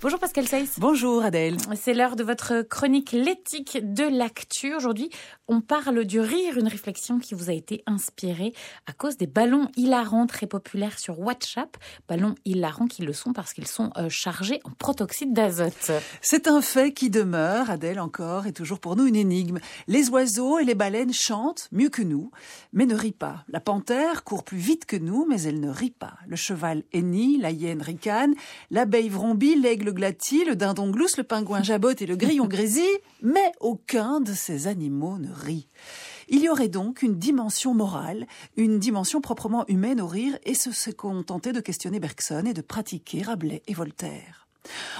Bonjour 0.00 0.20
Pascal 0.20 0.46
Seyss. 0.46 0.78
Bonjour 0.78 1.24
Adèle. 1.24 1.56
C'est 1.74 1.92
l'heure 1.92 2.14
de 2.14 2.22
votre 2.22 2.62
chronique 2.62 3.10
l'éthique 3.10 3.78
de 3.82 4.04
l'actu. 4.04 4.72
Aujourd'hui, 4.76 5.10
on 5.48 5.60
parle 5.60 6.04
du 6.04 6.20
rire, 6.20 6.58
une 6.58 6.68
réflexion 6.68 7.18
qui 7.18 7.34
vous 7.34 7.50
a 7.50 7.54
été 7.54 7.82
inspirée 7.86 8.52
à 8.86 8.92
cause 8.92 9.16
des 9.16 9.26
ballons 9.26 9.68
hilarants 9.76 10.26
très 10.26 10.46
populaires 10.46 10.98
sur 10.98 11.18
WhatsApp. 11.20 11.76
Ballons 12.08 12.34
hilarants 12.44 12.86
qui 12.86 13.02
le 13.02 13.14
sont 13.14 13.32
parce 13.32 13.54
qu'ils 13.54 13.66
sont 13.66 13.90
euh, 13.96 14.08
chargés 14.10 14.60
en 14.64 14.70
protoxyde 14.70 15.32
d'azote. 15.32 15.90
C'est 16.20 16.48
un 16.48 16.60
fait 16.60 16.92
qui 16.92 17.08
demeure, 17.10 17.70
Adèle 17.70 17.98
encore, 17.98 18.46
et 18.46 18.52
toujours 18.52 18.78
pour 18.78 18.94
nous 18.94 19.06
une 19.06 19.16
énigme. 19.16 19.58
Les 19.86 20.10
oiseaux 20.10 20.58
et 20.58 20.64
les 20.64 20.74
baleines 20.74 21.14
chantent 21.14 21.68
mieux 21.72 21.88
que 21.88 22.02
nous, 22.02 22.30
mais 22.72 22.84
ne 22.86 22.94
rient 22.94 23.12
pas. 23.12 23.44
La 23.48 23.60
panthère 23.60 24.24
court 24.24 24.44
plus 24.44 24.58
vite 24.58 24.84
que 24.84 24.96
nous, 24.96 25.26
mais 25.28 25.42
elle 25.42 25.60
ne 25.60 25.70
rit 25.70 25.90
pas. 25.90 26.14
Le 26.26 26.36
cheval 26.36 26.82
hennit, 26.92 27.38
la 27.38 27.50
hyène 27.50 27.80
ricane, 27.80 28.34
l'abeille 28.70 29.08
vrombit, 29.08 29.56
l'aigle 29.56 29.86
le 29.88 29.92
glatis, 29.92 30.44
le 30.44 30.56
dindon 30.56 30.90
glousse, 30.90 31.16
le 31.16 31.24
pingouin 31.24 31.62
jabote 31.62 32.02
et 32.02 32.06
le 32.06 32.16
grillon 32.16 32.46
grésille, 32.46 32.84
mais 33.22 33.52
aucun 33.60 34.20
de 34.20 34.34
ces 34.34 34.66
animaux 34.66 35.16
ne 35.16 35.37
Il 36.28 36.42
y 36.42 36.48
aurait 36.48 36.68
donc 36.68 37.02
une 37.02 37.18
dimension 37.18 37.74
morale, 37.74 38.26
une 38.56 38.78
dimension 38.78 39.20
proprement 39.20 39.64
humaine 39.68 40.00
au 40.00 40.06
rire, 40.06 40.38
et 40.44 40.54
ce 40.54 40.70
de 41.52 41.60
questionner 41.60 42.00
Bergson 42.00 42.44
et 42.46 42.54
de 42.54 42.60
pratiquer 42.60 43.22
Rabelais 43.22 43.62
et 43.66 43.74
Voltaire. 43.74 44.48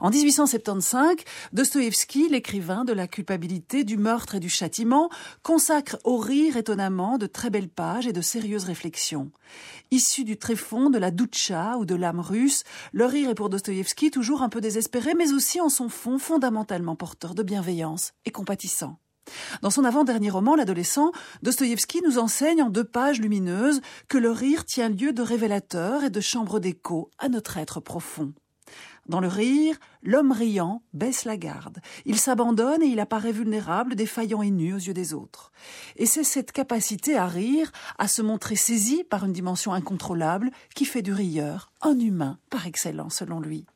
En 0.00 0.10
1875, 0.10 1.16
Dostoïevski, 1.52 2.28
l'écrivain 2.28 2.84
de 2.84 2.92
la 2.92 3.06
culpabilité, 3.06 3.84
du 3.84 3.96
meurtre 3.96 4.34
et 4.34 4.40
du 4.40 4.48
châtiment, 4.48 5.08
consacre 5.42 5.98
au 6.04 6.18
rire 6.18 6.56
étonnamment 6.56 7.18
de 7.18 7.26
très 7.26 7.50
belles 7.50 7.68
pages 7.68 8.06
et 8.06 8.12
de 8.12 8.20
sérieuses 8.20 8.64
réflexions. 8.64 9.30
Issu 9.90 10.24
du 10.24 10.36
tréfonds 10.36 10.90
de 10.90 10.98
la 10.98 11.10
doucha 11.10 11.76
ou 11.78 11.84
de 11.84 11.94
l'âme 11.94 12.20
russe, 12.20 12.64
le 12.92 13.06
rire 13.06 13.30
est 13.30 13.34
pour 13.34 13.48
Dostoïevski 13.48 14.10
toujours 14.10 14.42
un 14.42 14.48
peu 14.48 14.60
désespéré, 14.60 15.14
mais 15.14 15.32
aussi 15.32 15.60
en 15.60 15.68
son 15.68 15.88
fond 15.88 16.18
fondamentalement 16.18 16.96
porteur 16.96 17.34
de 17.34 17.42
bienveillance 17.42 18.12
et 18.24 18.30
compatissant. 18.30 18.98
Dans 19.62 19.70
son 19.70 19.84
avant-dernier 19.84 20.30
roman, 20.30 20.54
L'adolescent, 20.54 21.12
Dostoïevski 21.42 22.02
nous 22.02 22.18
enseigne 22.18 22.62
en 22.62 22.70
deux 22.70 22.84
pages 22.84 23.20
lumineuses 23.20 23.80
que 24.08 24.18
le 24.18 24.30
rire 24.30 24.64
tient 24.64 24.88
lieu 24.88 25.12
de 25.12 25.22
révélateur 25.22 26.04
et 26.04 26.10
de 26.10 26.20
chambre 26.20 26.60
d'écho 26.60 27.10
à 27.18 27.28
notre 27.28 27.56
être 27.56 27.80
profond. 27.80 28.32
Dans 29.06 29.20
le 29.20 29.28
rire, 29.28 29.76
l'homme 30.02 30.32
riant 30.32 30.82
baisse 30.94 31.26
la 31.26 31.36
garde. 31.36 31.78
Il 32.06 32.18
s'abandonne 32.18 32.82
et 32.82 32.86
il 32.86 33.00
apparaît 33.00 33.32
vulnérable, 33.32 33.96
défaillant 33.96 34.40
et 34.40 34.50
nu 34.50 34.72
aux 34.72 34.78
yeux 34.78 34.94
des 34.94 35.12
autres. 35.12 35.52
Et 35.96 36.06
c'est 36.06 36.24
cette 36.24 36.52
capacité 36.52 37.16
à 37.16 37.26
rire, 37.26 37.70
à 37.98 38.08
se 38.08 38.22
montrer 38.22 38.56
saisi 38.56 39.04
par 39.04 39.26
une 39.26 39.32
dimension 39.32 39.74
incontrôlable, 39.74 40.50
qui 40.74 40.86
fait 40.86 41.02
du 41.02 41.12
rieur 41.12 41.70
un 41.82 41.98
humain 41.98 42.38
par 42.48 42.66
excellence, 42.66 43.16
selon 43.16 43.40
lui. 43.40 43.66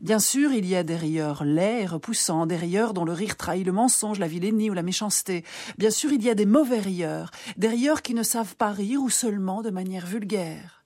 Bien 0.00 0.20
sûr, 0.20 0.52
il 0.52 0.64
y 0.64 0.76
a 0.76 0.84
des 0.84 0.94
rieurs 0.94 1.42
laids 1.42 1.82
et 1.82 1.86
repoussants, 1.86 2.46
des 2.46 2.56
rieurs 2.56 2.94
dont 2.94 3.04
le 3.04 3.12
rire 3.12 3.36
trahit 3.36 3.66
le 3.66 3.72
mensonge, 3.72 4.20
la 4.20 4.28
vilainie 4.28 4.70
ou 4.70 4.74
la 4.74 4.84
méchanceté. 4.84 5.44
Bien 5.76 5.90
sûr, 5.90 6.12
il 6.12 6.22
y 6.22 6.30
a 6.30 6.36
des 6.36 6.46
mauvais 6.46 6.78
rieurs, 6.78 7.32
des 7.56 7.66
rieurs 7.66 8.02
qui 8.02 8.14
ne 8.14 8.22
savent 8.22 8.54
pas 8.54 8.70
rire 8.70 9.02
ou 9.02 9.10
seulement 9.10 9.60
de 9.60 9.70
manière 9.70 10.06
vulgaire. 10.06 10.84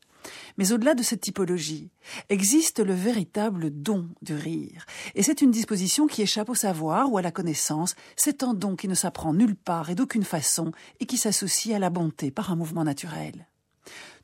Mais 0.57 0.73
au-delà 0.73 0.95
de 0.95 1.03
cette 1.03 1.21
typologie, 1.21 1.91
existe 2.31 2.81
le 2.81 2.95
véritable 2.95 3.69
don 3.71 4.09
du 4.23 4.35
rire. 4.35 4.87
Et 5.15 5.23
c'est 5.23 5.43
une 5.43 5.51
disposition 5.51 6.07
qui 6.07 6.23
échappe 6.23 6.49
au 6.49 6.55
savoir 6.55 7.13
ou 7.13 7.19
à 7.19 7.23
la 7.23 7.33
connaissance. 7.33 7.95
C'est 8.17 8.43
un 8.43 8.55
don 8.55 8.77
qui 8.77 8.89
ne 8.89 8.95
s'apprend 8.95 9.35
nulle 9.35 9.57
part 9.57 9.91
et 9.91 9.95
d'aucune 9.95 10.25
façon 10.25 10.73
et 11.01 11.07
qui 11.07 11.19
s'associe 11.19 11.75
à 11.75 11.79
la 11.79 11.91
bonté 11.91 12.31
par 12.31 12.51
un 12.51 12.57
mouvement 12.57 12.85
naturel. 12.85 13.47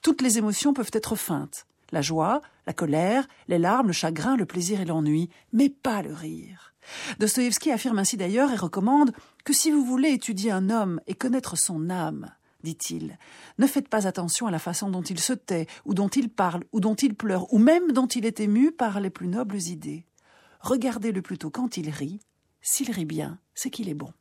Toutes 0.00 0.22
les 0.22 0.39
émotions 0.39 0.72
peuvent 0.72 0.91
être 0.92 1.16
feintes. 1.16 1.66
La 1.91 2.03
joie, 2.03 2.42
la 2.67 2.72
colère, 2.72 3.27
les 3.48 3.58
larmes, 3.58 3.89
le 3.89 3.92
chagrin, 3.92 4.36
le 4.36 4.47
plaisir 4.47 4.81
et 4.81 4.84
l'ennui, 4.84 5.31
mais 5.53 5.69
pas 5.69 6.03
le 6.03 6.12
rire. 6.12 6.75
Dostoïevski 7.19 7.70
affirme 7.70 7.98
ainsi 7.98 8.17
d'ailleurs 8.17 8.50
et 8.50 8.56
recommande 8.56 9.12
que 9.44 9.53
si 9.53 9.70
vous 9.70 9.84
voulez 9.84 10.10
étudier 10.10 10.50
un 10.50 10.71
homme 10.71 11.00
et 11.06 11.15
connaître 11.15 11.56
son 11.56 11.91
âme, 11.91 12.31
dit-il. 12.62 13.19
Ne 13.59 13.66
faites 13.66 13.88
pas 13.88 14.06
attention 14.06 14.47
à 14.47 14.50
la 14.50 14.59
façon 14.59 14.91
dont 14.91 15.03
il 15.03 15.19
se 15.19 15.32
tait, 15.32 15.66
ou 15.84 15.94
dont 15.94 16.09
il 16.09 16.28
parle, 16.28 16.65
ou 16.72 16.81
dont 16.81 16.94
il 16.94 17.15
pleure, 17.15 17.53
ou 17.53 17.59
même 17.59 17.93
dont 17.93 18.06
il 18.06 18.27
est 18.27 18.41
ému 18.41 18.72
par 18.72 19.00
les 19.00 19.10
plus 19.10 19.28
nobles 19.28 19.60
idées. 19.60 20.06
Regardez-le 20.60 21.22
plutôt 21.22 21.50
quand 21.50 21.77
il 21.77 21.91
rit. 21.91 22.21
S'il 22.60 22.91
rit 22.91 23.04
bien, 23.04 23.38
c'est 23.54 23.71
qu'il 23.71 23.88
est 23.88 23.94
bon. 23.94 24.12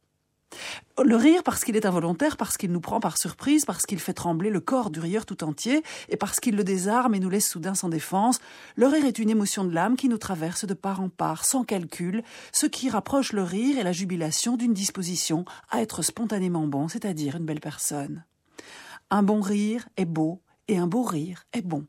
Le 1.05 1.15
rire 1.15 1.43
parce 1.43 1.63
qu'il 1.63 1.75
est 1.75 1.85
involontaire, 1.85 2.37
parce 2.37 2.57
qu'il 2.57 2.71
nous 2.71 2.81
prend 2.81 2.99
par 2.99 3.19
surprise, 3.19 3.65
parce 3.65 3.85
qu'il 3.85 3.99
fait 3.99 4.13
trembler 4.13 4.49
le 4.49 4.59
corps 4.59 4.89
du 4.89 4.99
rieur 4.99 5.27
tout 5.27 5.43
entier, 5.43 5.83
et 6.09 6.17
parce 6.17 6.39
qu'il 6.39 6.55
le 6.55 6.63
désarme 6.63 7.13
et 7.13 7.19
nous 7.19 7.29
laisse 7.29 7.47
soudain 7.47 7.75
sans 7.75 7.87
défense, 7.87 8.39
le 8.75 8.87
rire 8.87 9.05
est 9.05 9.19
une 9.19 9.29
émotion 9.29 9.63
de 9.63 9.71
l'âme 9.71 9.95
qui 9.95 10.09
nous 10.09 10.17
traverse 10.17 10.65
de 10.65 10.73
part 10.73 10.99
en 10.99 11.09
part, 11.09 11.45
sans 11.45 11.63
calcul, 11.63 12.23
ce 12.51 12.65
qui 12.65 12.89
rapproche 12.89 13.31
le 13.31 13.43
rire 13.43 13.77
et 13.77 13.83
la 13.83 13.91
jubilation 13.91 14.57
d'une 14.57 14.73
disposition 14.73 15.45
à 15.69 15.81
être 15.81 16.01
spontanément 16.01 16.65
bon, 16.65 16.87
c'est-à-dire 16.87 17.35
une 17.35 17.45
belle 17.45 17.61
personne. 17.61 18.25
Un 19.11 19.21
bon 19.21 19.39
rire 19.39 19.87
est 19.97 20.05
beau, 20.05 20.41
et 20.67 20.79
un 20.79 20.87
beau 20.87 21.03
rire 21.03 21.45
est 21.53 21.61
bon. 21.61 21.85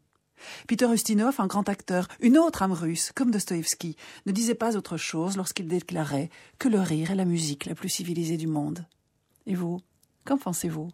Peter 0.68 0.86
Ustinov, 0.92 1.40
un 1.40 1.46
grand 1.46 1.68
acteur, 1.70 2.08
une 2.20 2.36
autre 2.36 2.62
âme 2.62 2.72
russe, 2.72 3.10
comme 3.14 3.30
Dostoïevski, 3.30 3.96
ne 4.26 4.32
disait 4.32 4.54
pas 4.54 4.76
autre 4.76 4.98
chose 4.98 5.38
lorsqu'il 5.38 5.66
déclarait 5.66 6.28
que 6.58 6.68
le 6.68 6.80
rire 6.80 7.10
est 7.10 7.16
la 7.16 7.24
musique 7.24 7.64
la 7.64 7.74
plus 7.74 7.88
civilisée 7.88 8.36
du 8.36 8.46
monde. 8.46 8.86
Et 9.48 9.54
vous, 9.54 9.80
qu'en 10.26 10.36
pensez-vous? 10.36 10.90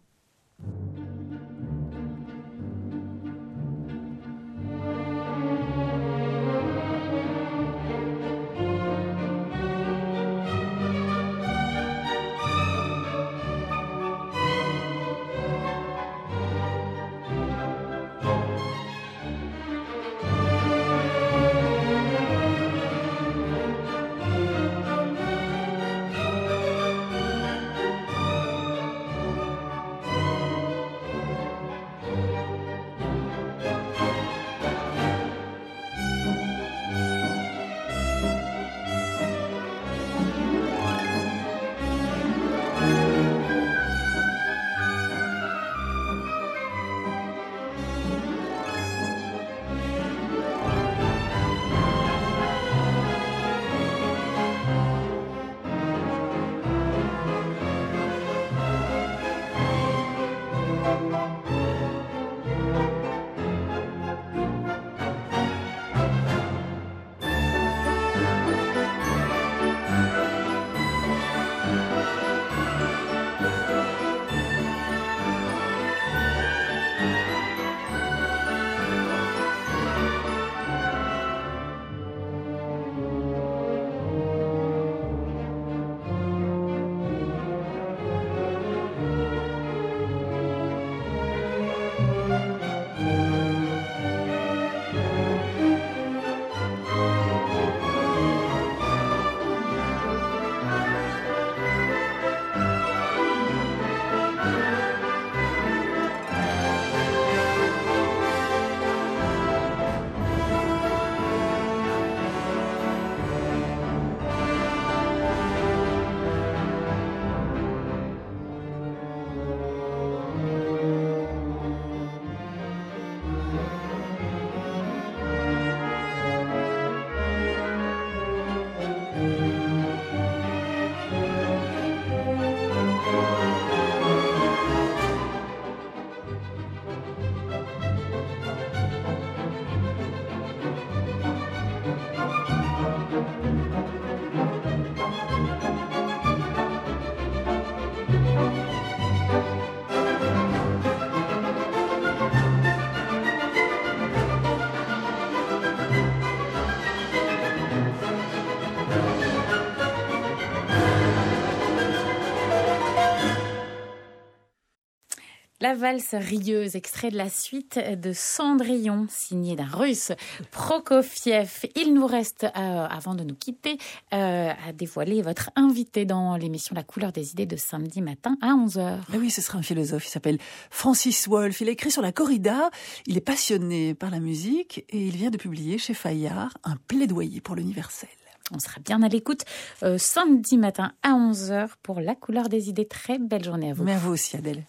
La 165.65 165.73
valse 165.73 166.13
rieuse, 166.13 166.75
extrait 166.75 167.09
de 167.09 167.17
la 167.17 167.27
suite 167.27 167.79
de 167.79 168.13
Cendrillon, 168.13 169.07
signé 169.09 169.55
d'un 169.55 169.65
russe, 169.65 170.11
Prokofiev. 170.51 171.65
Il 171.75 171.95
nous 171.95 172.05
reste, 172.05 172.43
euh, 172.43 172.49
avant 172.87 173.15
de 173.15 173.23
nous 173.23 173.33
quitter, 173.33 173.79
euh, 174.13 174.51
à 174.51 174.73
dévoiler 174.73 175.23
votre 175.23 175.49
invité 175.55 176.05
dans 176.05 176.37
l'émission 176.37 176.75
La 176.75 176.83
couleur 176.83 177.11
des 177.11 177.31
idées 177.31 177.47
de 177.47 177.55
samedi 177.55 178.03
matin 178.03 178.37
à 178.41 178.49
11h. 178.49 178.99
Eh 179.11 179.17
oui, 179.17 179.31
ce 179.31 179.41
sera 179.41 179.57
un 179.57 179.63
philosophe, 179.63 180.05
il 180.05 180.11
s'appelle 180.11 180.37
Francis 180.69 181.27
Wolff. 181.27 181.61
Il 181.61 181.69
a 181.69 181.71
écrit 181.71 181.89
sur 181.89 182.03
la 182.03 182.11
corrida, 182.11 182.69
il 183.07 183.17
est 183.17 183.21
passionné 183.21 183.95
par 183.95 184.11
la 184.11 184.19
musique 184.19 184.85
et 184.89 185.07
il 185.07 185.15
vient 185.17 185.31
de 185.31 185.37
publier 185.37 185.79
chez 185.79 185.95
Fayard 185.95 186.53
un 186.63 186.75
plaidoyer 186.87 187.41
pour 187.41 187.55
l'universel. 187.55 188.09
On 188.51 188.59
sera 188.59 188.79
bien 188.81 189.01
à 189.01 189.07
l'écoute 189.07 189.45
euh, 189.81 189.97
samedi 189.97 190.59
matin 190.59 190.91
à 191.01 191.13
11h 191.13 191.69
pour 191.81 192.01
La 192.01 192.13
couleur 192.13 192.49
des 192.49 192.69
idées. 192.69 192.85
Très 192.85 193.17
belle 193.17 193.43
journée 193.43 193.71
à 193.71 193.73
vous. 193.73 193.83
Mais 193.83 193.93
à 193.93 193.97
vous 193.97 194.11
aussi, 194.11 194.37
Adèle. 194.37 194.63